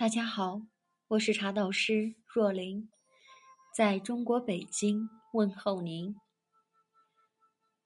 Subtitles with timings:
[0.00, 0.62] 大家好，
[1.08, 2.90] 我是茶道师若琳，
[3.76, 6.16] 在中国北京问候您。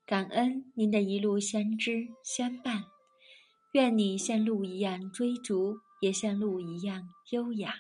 [0.07, 2.85] 感恩您的一路相知相伴，
[3.73, 7.75] 愿你像鹿一样追逐，也像鹿一样优雅。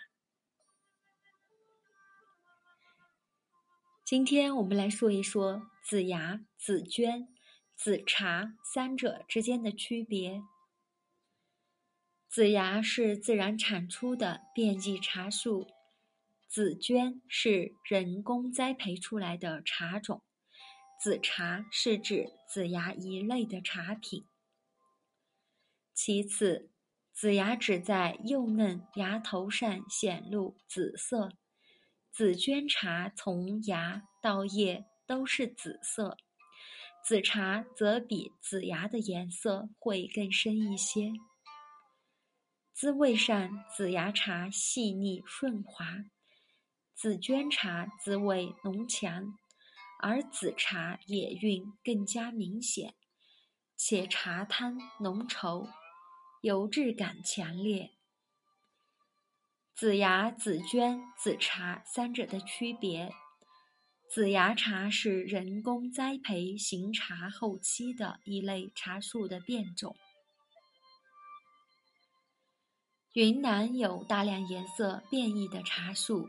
[4.04, 7.28] 今天我们来说一说紫芽、紫鹃、
[7.76, 10.42] 紫茶三者之间的区别。
[12.34, 15.68] 紫芽是自然产出的变异茶树，
[16.48, 20.20] 紫娟是人工栽培出来的茶种，
[21.00, 24.26] 紫茶是指紫芽一类的茶品。
[25.94, 26.72] 其次，
[27.12, 31.30] 紫芽只在幼嫩芽头上显露紫色，
[32.10, 36.16] 紫娟茶从芽到叶都是紫色，
[37.06, 41.12] 紫茶则比紫芽的颜色会更深一些。
[42.74, 46.06] 滋味上，紫芽茶细腻顺滑，
[46.92, 49.38] 紫娟茶滋味浓强，
[50.00, 52.96] 而紫茶野韵更加明显，
[53.76, 55.70] 且茶汤浓稠，
[56.42, 57.92] 油质感强烈。
[59.76, 63.14] 紫芽、紫娟、紫茶三者的区别：
[64.10, 69.96] 紫芽茶是人工栽培行茶后期的一类茶树的变种。
[73.14, 76.28] 云南有大量颜色变异的茶树，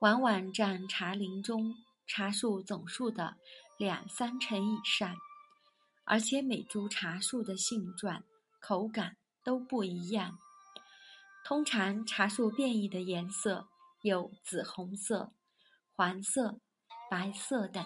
[0.00, 1.74] 往往占茶林中
[2.06, 3.38] 茶树总数的
[3.78, 5.16] 两三成以上，
[6.04, 8.24] 而且每株茶树的性状、
[8.60, 10.38] 口感都不一样。
[11.46, 13.68] 通常，茶树变异的颜色
[14.02, 15.32] 有紫红色、
[15.94, 16.60] 黄色、
[17.10, 17.82] 白色等，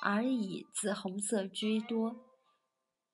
[0.00, 2.14] 而以紫红色居多。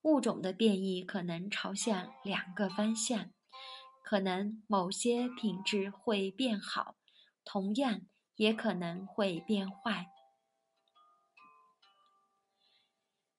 [0.03, 3.31] 物种的变异可能朝向两个方向。
[4.09, 6.95] 可能某些品质会变好，
[7.45, 8.03] 同样
[8.37, 10.07] 也可能会变坏。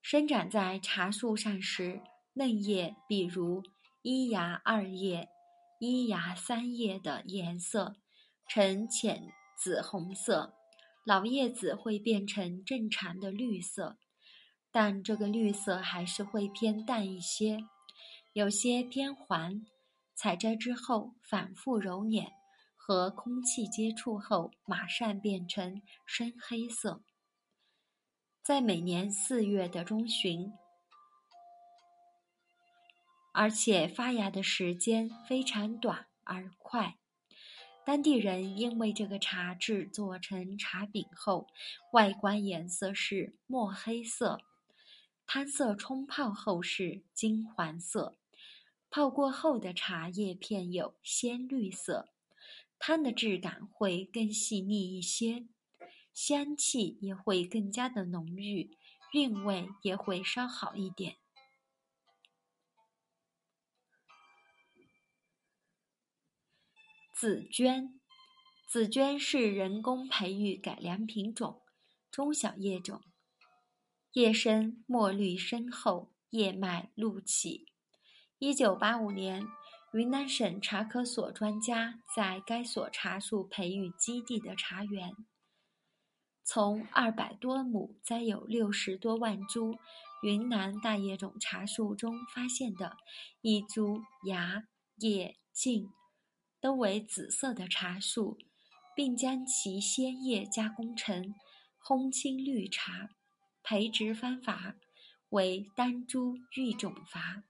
[0.02, 2.02] 生长在茶树上时，
[2.34, 3.64] 嫩叶比如
[4.02, 5.30] 一芽二叶、
[5.80, 7.96] 一芽三叶的颜色
[8.50, 9.24] 呈浅
[9.58, 10.54] 紫红色，
[11.06, 13.98] 老叶子会变成正常的绿色，
[14.70, 17.60] 但这个绿色还是会偏淡一些，
[18.34, 19.66] 有些偏黄。
[20.18, 22.32] 采摘之后，反复揉捻，
[22.76, 27.04] 和空气接触后，马上变成深黑色。
[28.42, 30.52] 在每年四月的中旬，
[33.32, 36.98] 而且发芽的时间非常短而快。
[37.86, 41.46] 当地人因为这个茶制作成茶饼后，
[41.94, 44.40] 外观颜色是墨黑色，
[45.28, 48.18] 汤色冲泡后是金黄色。
[48.98, 52.10] 泡过后的茶叶片有鲜绿色，
[52.80, 55.46] 汤的质感会更细腻一些，
[56.16, 58.76] 香气也会更加的浓郁，
[59.14, 61.18] 韵味也会稍好一点。
[67.14, 68.02] 紫鹃，
[68.68, 71.62] 紫鹃是人工培育改良品种，
[72.10, 73.04] 中小叶种，
[74.14, 77.68] 叶身墨绿深厚，叶脉露起。
[78.40, 79.48] 一九八五年，
[79.94, 85.16] 云南省茶科所专家在该所茶树培育基地的茶园，
[86.44, 89.80] 从二百多亩栽有六十多万株
[90.22, 92.96] 云南大叶种茶树中发现的
[93.42, 95.90] 一株芽、叶、茎
[96.62, 98.38] 都为紫色的茶树，
[98.96, 101.34] 并将其鲜叶加工成
[101.84, 103.10] 烘青绿茶，
[103.64, 104.76] 培植方法
[105.30, 107.42] 为单株育种法。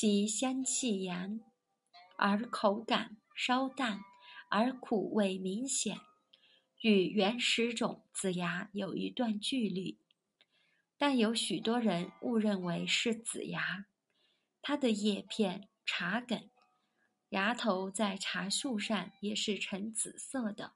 [0.00, 1.40] 其香气扬，
[2.16, 3.98] 而口感稍淡，
[4.48, 5.98] 而苦味明显，
[6.82, 9.98] 与原始种紫芽有一段距离。
[10.96, 13.86] 但有许多人误认为是紫芽。
[14.62, 16.48] 它的叶片、茶梗、
[17.30, 20.74] 芽头在茶树上也是呈紫色的。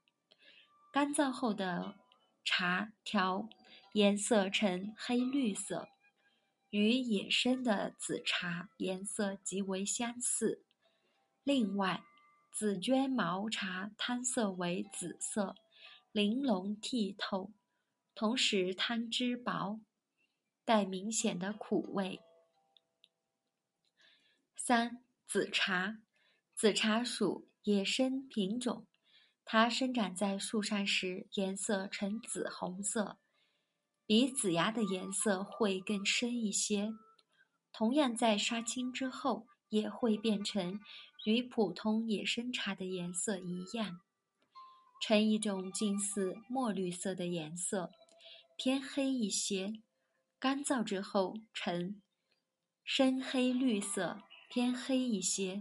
[0.93, 1.95] 干燥后的
[2.45, 3.49] 茶条
[3.93, 5.87] 颜色呈黑绿色。
[6.73, 10.65] 与野生的紫茶颜色极为相似。
[11.45, 12.03] 另外，
[12.51, 15.55] 紫鹃毛茶汤色为紫色，
[16.13, 17.53] 玲珑剔透，
[18.15, 19.83] 同时汤汁薄，
[20.65, 22.23] 带明显的苦味。
[24.57, 25.99] 三、紫茶，
[26.55, 28.87] 紫茶属野生品种，
[29.45, 33.19] 它生长在树上时颜色呈紫红色。
[34.07, 36.93] 比紫芽的颜色会更深一些，
[37.73, 40.81] 同样在杀青之后也会变成
[41.25, 44.01] 与普通野生茶的颜色一样，
[45.01, 47.91] 呈一种近似墨绿色的颜色，
[48.57, 49.75] 偏黑一些。
[50.39, 52.03] 干燥之后呈
[52.85, 55.61] 深黑绿色，偏黑一些。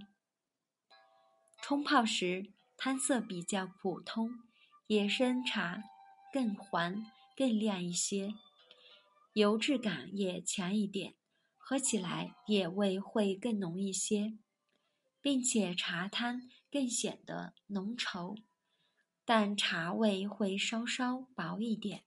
[1.61, 4.31] 冲泡时汤色比较普通，
[4.87, 5.83] 野生茶
[6.33, 7.05] 更黄、
[7.35, 8.33] 更亮一些，
[9.33, 11.15] 油质感也强一点。
[11.57, 14.37] 喝起来野味会更浓一些，
[15.21, 18.37] 并且茶汤更显得浓稠，
[19.23, 22.03] 但茶味会稍稍薄一点。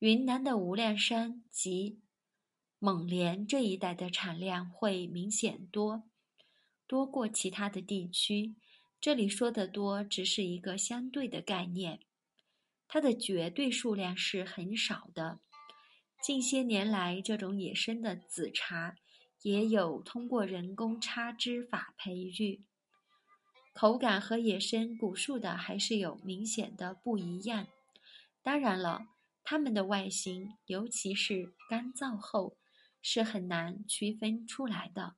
[0.00, 2.02] 云南的无量山及
[2.78, 6.02] 蒙连这一带的产量会明显多，
[6.86, 8.56] 多过其他的地区。
[9.00, 12.00] 这里说的多只是一个相对的概念，
[12.88, 15.40] 它的绝对数量是很少的。
[16.22, 18.96] 近些年来，这种野生的紫茶
[19.42, 22.64] 也有通过人工插枝法培育，
[23.74, 27.68] 口感和野生古树的还是有明显的不一样。
[28.42, 29.06] 当然了，
[29.44, 32.56] 它们的外形，尤其是干燥后，
[33.02, 35.16] 是很难区分出来的。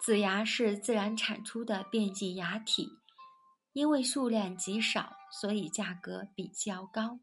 [0.00, 2.88] 紫芽是自然产出的变季芽体，
[3.72, 7.20] 因为数量极少，所以价格比较高。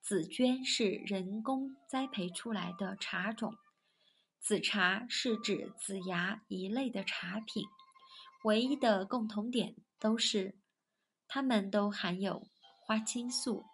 [0.00, 3.54] 紫鹃是人工栽培出来的茶种，
[4.40, 7.64] 紫茶是指紫芽一类的茶品，
[8.44, 10.54] 唯一的共同点都是，
[11.26, 12.46] 它们都含有
[12.80, 13.64] 花青素。